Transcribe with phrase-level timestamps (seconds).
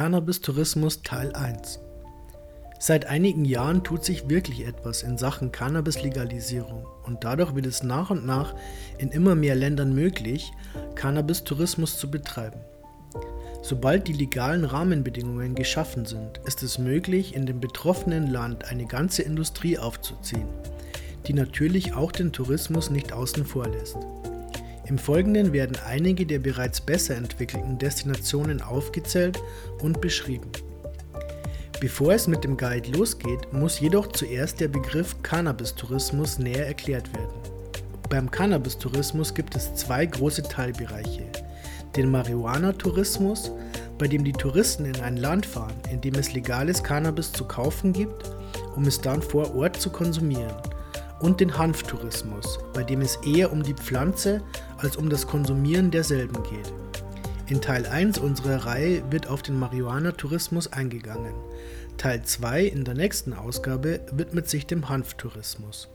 [0.00, 1.78] Cannabis-Tourismus Teil 1
[2.78, 8.08] Seit einigen Jahren tut sich wirklich etwas in Sachen Cannabis-Legalisierung und dadurch wird es nach
[8.08, 8.54] und nach
[8.96, 10.52] in immer mehr Ländern möglich,
[10.94, 12.60] Cannabis-Tourismus zu betreiben.
[13.60, 19.20] Sobald die legalen Rahmenbedingungen geschaffen sind, ist es möglich, in dem betroffenen Land eine ganze
[19.20, 20.48] Industrie aufzuziehen,
[21.26, 23.98] die natürlich auch den Tourismus nicht außen vor lässt.
[24.90, 29.40] Im Folgenden werden einige der bereits besser entwickelten Destinationen aufgezählt
[29.80, 30.50] und beschrieben.
[31.80, 37.30] Bevor es mit dem Guide losgeht, muss jedoch zuerst der Begriff Cannabis-Tourismus näher erklärt werden.
[38.08, 41.22] Beim Cannabis-Tourismus gibt es zwei große Teilbereiche.
[41.94, 43.52] Den Marihuana-Tourismus,
[43.96, 47.92] bei dem die Touristen in ein Land fahren, in dem es legales Cannabis zu kaufen
[47.92, 48.28] gibt,
[48.74, 50.56] um es dann vor Ort zu konsumieren
[51.20, 54.42] und den Hanftourismus, bei dem es eher um die Pflanze
[54.78, 56.72] als um das Konsumieren derselben geht.
[57.46, 61.34] In Teil 1 unserer Reihe wird auf den Marihuana-Tourismus eingegangen.
[61.96, 65.88] Teil 2 in der nächsten Ausgabe widmet sich dem Hanftourismus.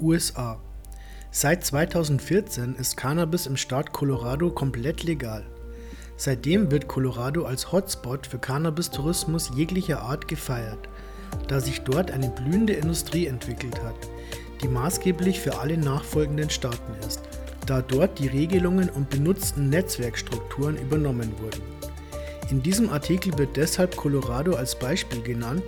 [0.00, 0.60] USA
[1.30, 5.44] Seit 2014 ist Cannabis im Staat Colorado komplett legal.
[6.16, 10.88] Seitdem wird Colorado als Hotspot für Cannabis-Tourismus jeglicher Art gefeiert,
[11.46, 14.08] da sich dort eine blühende Industrie entwickelt hat,
[14.62, 17.20] die maßgeblich für alle nachfolgenden Staaten ist,
[17.66, 21.62] da dort die Regelungen und benutzten Netzwerkstrukturen übernommen wurden.
[22.50, 25.64] In diesem Artikel wird deshalb Colorado als Beispiel genannt,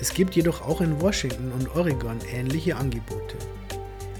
[0.00, 3.36] es gibt jedoch auch in Washington und Oregon ähnliche Angebote.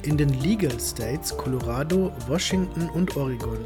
[0.03, 3.59] In den Legal States Colorado, Washington und Oregon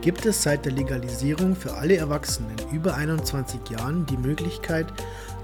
[0.00, 4.86] gibt es seit der Legalisierung für alle Erwachsenen über 21 Jahren die Möglichkeit,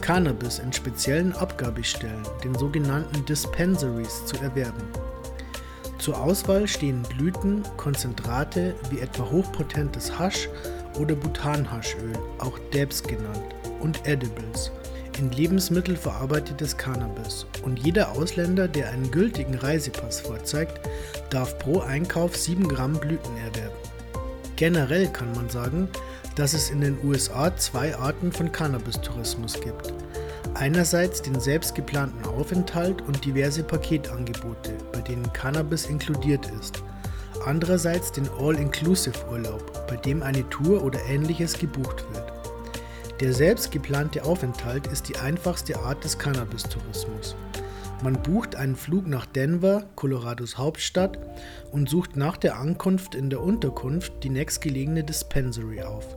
[0.01, 4.89] Cannabis in speziellen Abgabestellen, den sogenannten Dispensaries, zu erwerben.
[5.99, 10.49] Zur Auswahl stehen Blüten, Konzentrate wie etwa hochpotentes Hasch
[10.99, 14.73] oder Butanhaschöl, auch Dabs genannt, und Edibles,
[15.21, 17.47] in Lebensmittel verarbeitetes Cannabis.
[17.63, 20.81] Und jeder Ausländer, der einen gültigen Reisepass vorzeigt,
[21.29, 23.77] darf pro Einkauf 7 Gramm Blüten erwerben.
[24.57, 25.89] Generell kann man sagen,
[26.41, 29.93] dass es in den USA zwei Arten von Cannabis-Tourismus gibt.
[30.55, 36.83] Einerseits den selbst geplanten Aufenthalt und diverse Paketangebote, bei denen Cannabis inkludiert ist.
[37.45, 42.33] Andererseits den All-Inclusive-Urlaub, bei dem eine Tour oder ähnliches gebucht wird.
[43.21, 47.37] Der selbst geplante Aufenthalt ist die einfachste Art des Cannabis-Tourismus.
[48.03, 51.19] Man bucht einen Flug nach Denver, Colorados Hauptstadt,
[51.71, 56.17] und sucht nach der Ankunft in der Unterkunft die nächstgelegene Dispensary auf.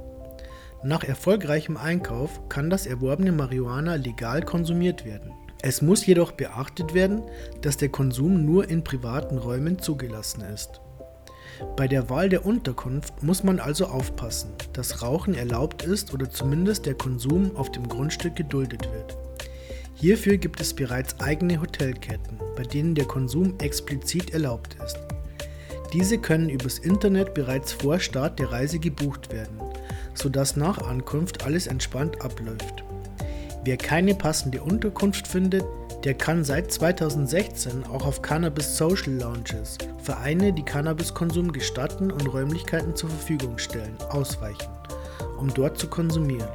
[0.85, 5.31] Nach erfolgreichem Einkauf kann das erworbene Marihuana legal konsumiert werden.
[5.61, 7.21] Es muss jedoch beachtet werden,
[7.61, 10.81] dass der Konsum nur in privaten Räumen zugelassen ist.
[11.77, 16.85] Bei der Wahl der Unterkunft muss man also aufpassen, dass Rauchen erlaubt ist oder zumindest
[16.85, 19.17] der Konsum auf dem Grundstück geduldet wird.
[19.93, 24.99] Hierfür gibt es bereits eigene Hotelketten, bei denen der Konsum explizit erlaubt ist.
[25.93, 29.62] Diese können übers Internet bereits vor Start der Reise gebucht werden
[30.13, 32.83] sodass nach Ankunft alles entspannt abläuft.
[33.63, 35.63] Wer keine passende Unterkunft findet,
[36.03, 42.93] der kann seit 2016 auch auf Cannabis Social Lounges, Vereine, die Cannabiskonsum gestatten und Räumlichkeiten
[42.93, 44.67] zur Verfügung stellen, ausweichen,
[45.37, 46.49] um dort zu konsumieren.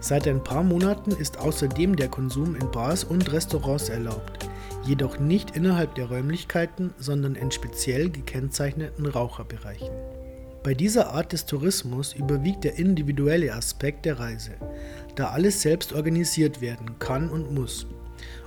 [0.00, 4.48] Seit ein paar Monaten ist außerdem der Konsum in Bars und Restaurants erlaubt,
[4.84, 9.90] jedoch nicht innerhalb der Räumlichkeiten, sondern in speziell gekennzeichneten Raucherbereichen.
[10.64, 14.52] Bei dieser Art des Tourismus überwiegt der individuelle Aspekt der Reise,
[15.14, 17.86] da alles selbst organisiert werden kann und muss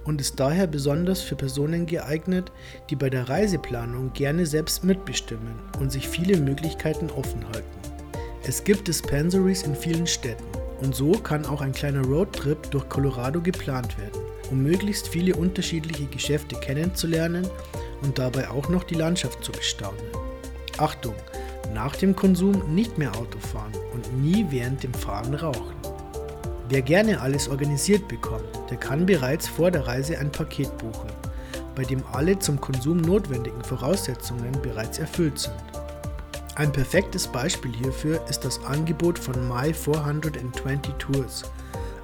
[0.03, 2.51] und ist daher besonders für Personen geeignet,
[2.89, 7.77] die bei der Reiseplanung gerne selbst mitbestimmen und sich viele Möglichkeiten offen halten.
[8.41, 10.43] Es gibt Dispensaries in vielen Städten
[10.81, 16.07] und so kann auch ein kleiner Roadtrip durch Colorado geplant werden, um möglichst viele unterschiedliche
[16.07, 17.47] Geschäfte kennenzulernen
[18.01, 20.01] und dabei auch noch die Landschaft zu bestaunen.
[20.79, 21.15] Achtung,
[21.73, 25.75] nach dem Konsum nicht mehr Auto fahren und nie während dem Fahren rauchen.
[26.69, 31.09] Wer gerne alles organisiert bekommt, der kann bereits vor der Reise ein Paket buchen,
[31.75, 35.55] bei dem alle zum Konsum notwendigen Voraussetzungen bereits erfüllt sind.
[36.55, 41.43] Ein perfektes Beispiel hierfür ist das Angebot von My 420 Tours,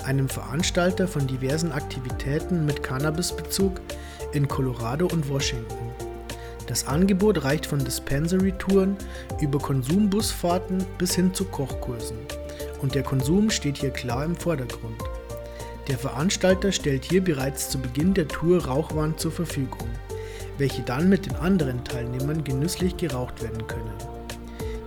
[0.05, 3.81] einem Veranstalter von diversen Aktivitäten mit Cannabisbezug
[4.31, 5.92] in Colorado und Washington.
[6.67, 8.95] Das Angebot reicht von Dispensary-Touren
[9.41, 12.17] über Konsumbusfahrten bis hin zu Kochkursen.
[12.81, 15.01] Und der Konsum steht hier klar im Vordergrund.
[15.87, 19.89] Der Veranstalter stellt hier bereits zu Beginn der Tour Rauchwaren zur Verfügung,
[20.57, 23.93] welche dann mit den anderen Teilnehmern genüsslich geraucht werden können.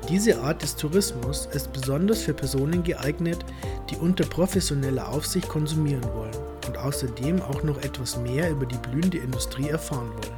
[0.08, 3.44] Diese Art des Tourismus ist besonders für Personen geeignet,
[3.90, 6.36] die unter professioneller Aufsicht konsumieren wollen
[6.66, 10.35] und außerdem auch noch etwas mehr über die blühende Industrie erfahren wollen.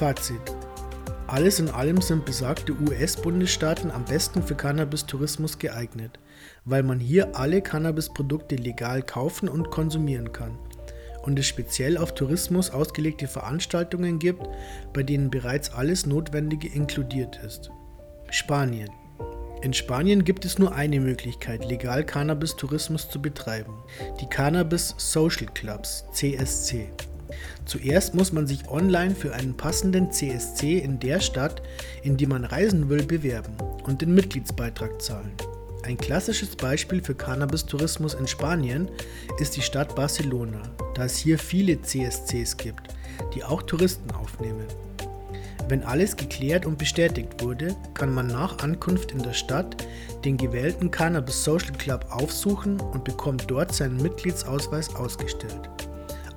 [0.00, 0.40] Fazit.
[1.26, 6.18] Alles in allem sind besagte US-Bundesstaaten am besten für Cannabis-Tourismus geeignet,
[6.64, 10.56] weil man hier alle Cannabis-Produkte legal kaufen und konsumieren kann
[11.22, 14.42] und es speziell auf Tourismus ausgelegte Veranstaltungen gibt,
[14.94, 17.70] bei denen bereits alles Notwendige inkludiert ist.
[18.30, 18.88] Spanien.
[19.60, 23.74] In Spanien gibt es nur eine Möglichkeit, legal Cannabis-Tourismus zu betreiben,
[24.18, 26.88] die Cannabis Social Clubs, CSC.
[27.64, 31.62] Zuerst muss man sich online für einen passenden CSC in der Stadt,
[32.02, 33.54] in die man reisen will, bewerben
[33.84, 35.32] und den Mitgliedsbeitrag zahlen.
[35.82, 38.90] Ein klassisches Beispiel für Cannabis-Tourismus in Spanien
[39.38, 40.62] ist die Stadt Barcelona,
[40.94, 42.94] da es hier viele CSCs gibt,
[43.34, 44.66] die auch Touristen aufnehmen.
[45.68, 49.76] Wenn alles geklärt und bestätigt wurde, kann man nach Ankunft in der Stadt
[50.24, 55.70] den gewählten Cannabis Social Club aufsuchen und bekommt dort seinen Mitgliedsausweis ausgestellt.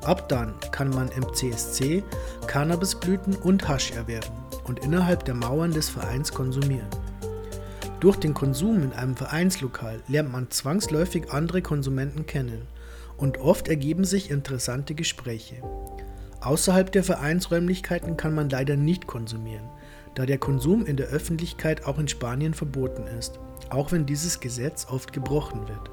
[0.06, 2.04] Ab dann kann man im CSC
[2.48, 4.34] Cannabisblüten und Hasch erwerben
[4.66, 6.90] und innerhalb der Mauern des Vereins konsumieren.
[8.02, 12.68] Durch den Konsum in einem Vereinslokal lernt man zwangsläufig andere Konsumenten kennen
[13.16, 15.56] und oft ergeben sich interessante Gespräche.
[16.42, 19.70] Außerhalb der Vereinsräumlichkeiten kann man leider nicht konsumieren,
[20.16, 23.40] da der Konsum in der Öffentlichkeit auch in Spanien verboten ist,
[23.70, 25.90] auch wenn dieses Gesetz oft gebrochen wird.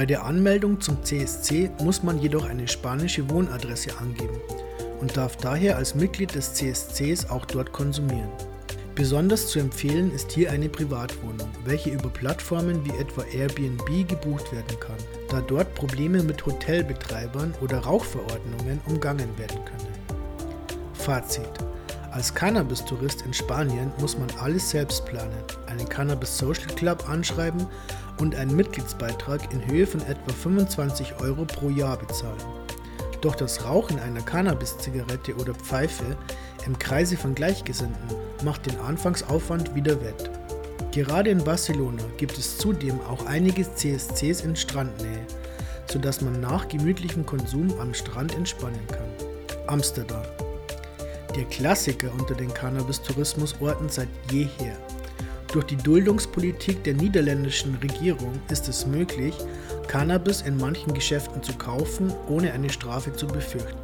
[0.00, 4.40] Bei der Anmeldung zum CSC muss man jedoch eine spanische Wohnadresse angeben
[4.98, 8.30] und darf daher als Mitglied des CSCs auch dort konsumieren.
[8.94, 14.80] Besonders zu empfehlen ist hier eine Privatwohnung, welche über Plattformen wie etwa Airbnb gebucht werden
[14.80, 14.96] kann,
[15.28, 19.92] da dort Probleme mit Hotelbetreibern oder Rauchverordnungen umgangen werden können.
[20.94, 21.52] Fazit.
[22.12, 27.68] Als Cannabis-Tourist in Spanien muss man alles selbst planen, einen Cannabis Social Club anschreiben
[28.18, 32.42] und einen Mitgliedsbeitrag in Höhe von etwa 25 Euro pro Jahr bezahlen.
[33.20, 36.16] Doch das Rauchen einer Cannabis-Zigarette oder Pfeife
[36.66, 40.30] im Kreise von Gleichgesinnten macht den Anfangsaufwand wieder wett.
[40.90, 45.26] Gerade in Barcelona gibt es zudem auch einige CSCs in Strandnähe,
[45.86, 49.08] sodass man nach gemütlichem Konsum am Strand entspannen kann.
[49.68, 50.22] Amsterdam.
[51.36, 54.76] Der Klassiker unter den Cannabis-Tourismusorten seit jeher.
[55.52, 59.34] Durch die Duldungspolitik der niederländischen Regierung ist es möglich,
[59.86, 63.78] Cannabis in manchen Geschäften zu kaufen, ohne eine Strafe zu befürchten.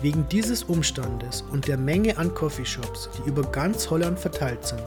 [0.00, 4.82] Wegen dieses Umstandes und der Menge an Coffeeshops, die über ganz Holland verteilt sind,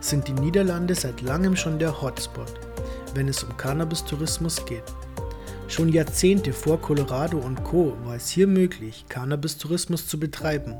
[0.00, 2.54] sind die Niederlande seit langem schon der Hotspot,
[3.14, 4.84] wenn es um Cannabis-Tourismus geht.
[5.66, 7.96] Schon Jahrzehnte vor Colorado und Co.
[8.04, 10.76] war es hier möglich, Cannabis-Tourismus zu betreiben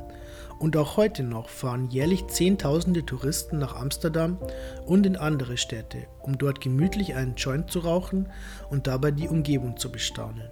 [0.59, 4.37] und auch heute noch fahren jährlich Zehntausende Touristen nach Amsterdam
[4.85, 8.29] und in andere Städte, um dort gemütlich einen Joint zu rauchen
[8.69, 10.49] und dabei die Umgebung zu bestaunen.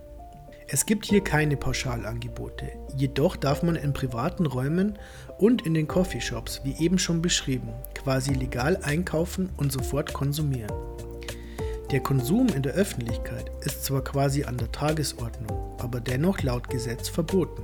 [0.70, 4.98] Es gibt hier keine Pauschalangebote, jedoch darf man in privaten Räumen
[5.38, 10.74] und in den Coffeeshops, wie eben schon beschrieben, quasi legal einkaufen und sofort konsumieren.
[11.92, 17.08] Der Konsum in der Öffentlichkeit ist zwar quasi an der Tagesordnung, aber dennoch laut Gesetz
[17.08, 17.64] verboten.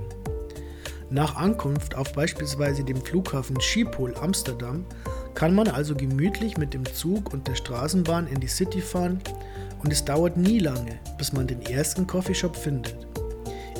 [1.14, 4.84] Nach Ankunft auf beispielsweise dem Flughafen Schiphol Amsterdam
[5.34, 9.20] kann man also gemütlich mit dem Zug und der Straßenbahn in die City fahren
[9.84, 12.96] und es dauert nie lange, bis man den ersten Coffeeshop findet.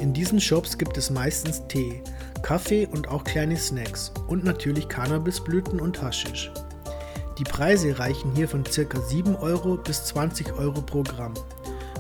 [0.00, 2.04] In diesen Shops gibt es meistens Tee,
[2.42, 6.52] Kaffee und auch kleine Snacks und natürlich Cannabisblüten und Haschisch.
[7.40, 9.00] Die Preise reichen hier von ca.
[9.00, 11.34] 7 Euro bis 20 Euro pro Gramm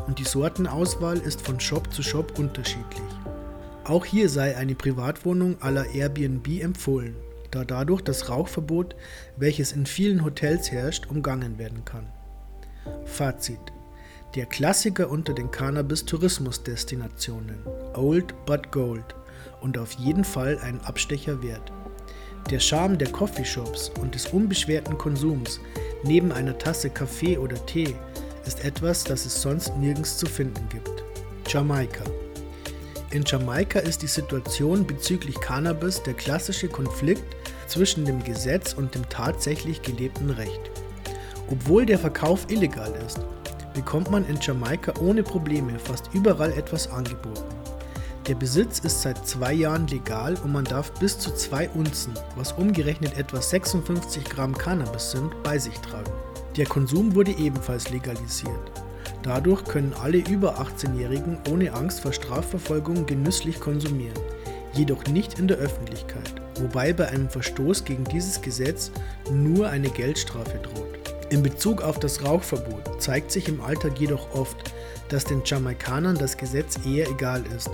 [0.06, 3.02] und die Sortenauswahl ist von Shop zu Shop unterschiedlich.
[3.84, 7.14] Auch hier sei eine Privatwohnung la Airbnb empfohlen,
[7.50, 8.96] da dadurch das Rauchverbot,
[9.36, 12.06] welches in vielen Hotels herrscht, umgangen werden kann.
[13.04, 13.60] Fazit.
[14.34, 17.58] Der Klassiker unter den Cannabis-Tourismus-Destinationen.
[17.94, 19.14] Old but Gold
[19.60, 21.70] und auf jeden Fall ein Abstecher wert.
[22.50, 25.60] Der Charme der Coffeeshops und des unbeschwerten Konsums
[26.04, 27.94] neben einer Tasse Kaffee oder Tee
[28.46, 31.04] ist etwas, das es sonst nirgends zu finden gibt.
[31.46, 32.04] Jamaika.
[33.14, 37.22] In Jamaika ist die Situation bezüglich Cannabis der klassische Konflikt
[37.68, 40.60] zwischen dem Gesetz und dem tatsächlich gelebten Recht.
[41.48, 43.20] Obwohl der Verkauf illegal ist,
[43.72, 47.54] bekommt man in Jamaika ohne Probleme fast überall etwas angeboten.
[48.26, 52.50] Der Besitz ist seit zwei Jahren legal und man darf bis zu zwei Unzen, was
[52.50, 56.10] umgerechnet etwa 56 Gramm Cannabis sind, bei sich tragen.
[56.56, 58.83] Der Konsum wurde ebenfalls legalisiert.
[59.24, 64.18] Dadurch können alle über 18-Jährigen ohne Angst vor Strafverfolgung genüsslich konsumieren,
[64.74, 68.90] jedoch nicht in der Öffentlichkeit, wobei bei einem Verstoß gegen dieses Gesetz
[69.32, 70.98] nur eine Geldstrafe droht.
[71.30, 74.58] In Bezug auf das Rauchverbot zeigt sich im Alltag jedoch oft,
[75.08, 77.70] dass den Jamaikanern das Gesetz eher egal ist.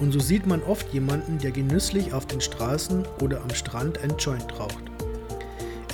[0.00, 4.16] Und so sieht man oft jemanden, der genüsslich auf den Straßen oder am Strand ein
[4.16, 4.87] Joint raucht.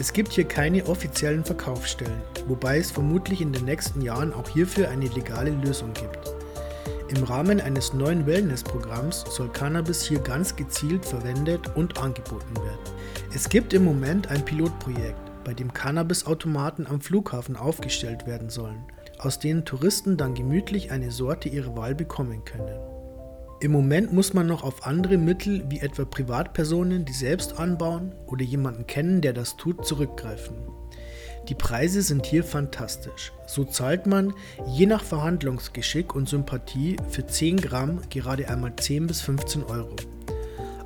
[0.00, 4.88] Es gibt hier keine offiziellen Verkaufsstellen, wobei es vermutlich in den nächsten Jahren auch hierfür
[4.88, 6.34] eine legale Lösung gibt.
[7.08, 12.94] Im Rahmen eines neuen Wellness-Programms soll Cannabis hier ganz gezielt verwendet und angeboten werden.
[13.32, 18.84] Es gibt im Moment ein Pilotprojekt, bei dem Cannabis-Automaten am Flughafen aufgestellt werden sollen,
[19.18, 22.93] aus denen Touristen dann gemütlich eine Sorte ihrer Wahl bekommen können.
[23.64, 28.44] Im Moment muss man noch auf andere Mittel wie etwa Privatpersonen, die selbst anbauen oder
[28.44, 30.54] jemanden kennen, der das tut, zurückgreifen.
[31.48, 33.32] Die Preise sind hier fantastisch.
[33.46, 34.34] So zahlt man
[34.66, 39.96] je nach Verhandlungsgeschick und Sympathie für 10 Gramm gerade einmal 10 bis 15 Euro.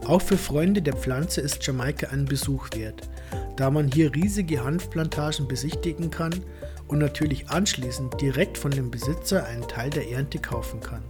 [0.07, 3.09] Auch für Freunde der Pflanze ist Jamaika ein Besuch wert,
[3.57, 6.45] da man hier riesige Hanfplantagen besichtigen kann
[6.87, 11.03] und natürlich anschließend direkt von dem Besitzer einen Teil der Ernte kaufen kann.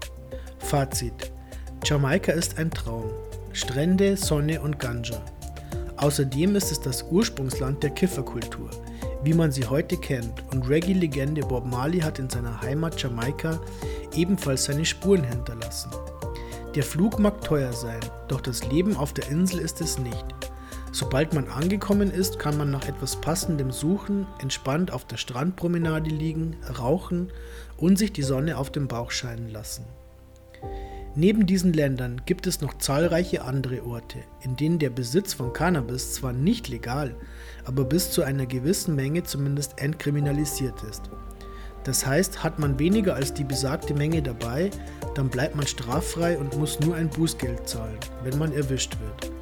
[0.61, 1.31] Fazit:
[1.85, 3.11] Jamaika ist ein Traum.
[3.53, 5.21] Strände, Sonne und Ganja.
[5.97, 8.71] Außerdem ist es das Ursprungsland der Kifferkultur
[9.23, 13.61] wie man sie heute kennt, und Reggae-Legende Bob Marley hat in seiner Heimat Jamaika
[14.15, 15.91] ebenfalls seine Spuren hinterlassen.
[16.75, 20.25] Der Flug mag teuer sein, doch das Leben auf der Insel ist es nicht.
[20.93, 26.57] Sobald man angekommen ist, kann man nach etwas Passendem suchen, entspannt auf der Strandpromenade liegen,
[26.79, 27.31] rauchen
[27.77, 29.85] und sich die Sonne auf dem Bauch scheinen lassen.
[31.19, 36.15] Neben diesen Ländern gibt es noch zahlreiche andere Orte, in denen der Besitz von Cannabis
[36.15, 37.17] zwar nicht legal,
[37.65, 41.11] aber bis zu einer gewissen Menge zumindest entkriminalisiert ist.
[41.83, 44.71] Das heißt, hat man weniger als die besagte Menge dabei,
[45.17, 49.33] dann bleibt man straffrei und muss nur ein Bußgeld zahlen, wenn man erwischt wird.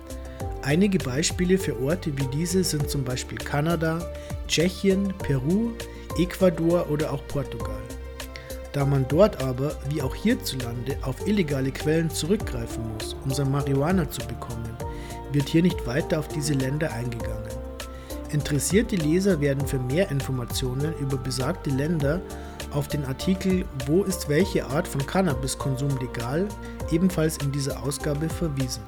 [0.62, 3.98] Einige Beispiele für Orte wie diese sind zum Beispiel Kanada,
[4.48, 5.72] Tschechien, Peru,
[6.18, 7.82] Ecuador oder auch Portugal.
[8.76, 14.10] Da man dort aber, wie auch hierzulande, auf illegale Quellen zurückgreifen muss, um sein Marihuana
[14.10, 14.68] zu bekommen,
[15.32, 17.48] wird hier nicht weiter auf diese Länder eingegangen.
[18.32, 22.20] Interessierte Leser werden für mehr Informationen über besagte Länder
[22.70, 26.46] auf den Artikel Wo ist welche Art von Cannabiskonsum legal
[26.90, 28.82] ebenfalls in dieser Ausgabe verwiesen.